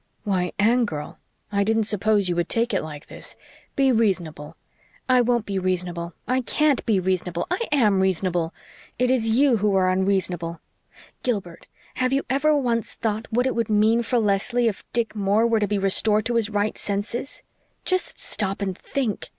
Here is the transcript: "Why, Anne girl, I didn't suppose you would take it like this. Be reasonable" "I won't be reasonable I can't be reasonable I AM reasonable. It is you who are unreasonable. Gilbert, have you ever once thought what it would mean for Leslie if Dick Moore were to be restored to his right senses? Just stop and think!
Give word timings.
"Why, 0.23 0.51
Anne 0.57 0.85
girl, 0.85 1.19
I 1.51 1.63
didn't 1.63 1.83
suppose 1.83 2.27
you 2.27 2.35
would 2.35 2.49
take 2.49 2.73
it 2.73 2.81
like 2.81 3.05
this. 3.05 3.35
Be 3.75 3.91
reasonable" 3.91 4.57
"I 5.07 5.21
won't 5.21 5.45
be 5.45 5.59
reasonable 5.59 6.15
I 6.27 6.41
can't 6.41 6.83
be 6.87 6.99
reasonable 6.99 7.45
I 7.51 7.67
AM 7.71 7.99
reasonable. 8.01 8.51
It 8.97 9.11
is 9.11 9.29
you 9.29 9.57
who 9.57 9.75
are 9.75 9.91
unreasonable. 9.91 10.59
Gilbert, 11.21 11.67
have 11.97 12.11
you 12.13 12.23
ever 12.31 12.57
once 12.57 12.95
thought 12.95 13.27
what 13.29 13.45
it 13.45 13.53
would 13.53 13.69
mean 13.69 14.01
for 14.01 14.17
Leslie 14.17 14.67
if 14.67 14.83
Dick 14.91 15.15
Moore 15.15 15.45
were 15.45 15.59
to 15.59 15.67
be 15.67 15.77
restored 15.77 16.25
to 16.25 16.33
his 16.35 16.49
right 16.49 16.79
senses? 16.79 17.43
Just 17.85 18.17
stop 18.17 18.59
and 18.59 18.75
think! 18.75 19.29